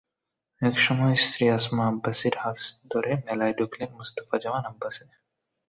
একসময় 0.61 1.15
স্ত্রী 1.23 1.45
আসমা 1.49 1.83
আব্বাসীর 1.87 2.35
হাত 2.37 2.57
ধরে 2.91 3.11
মেলায় 3.25 3.55
ঢুকলেন 3.57 3.89
মুস্তাফা 3.97 4.35
জামান 4.37 4.63
আব্বাসী। 4.65 5.03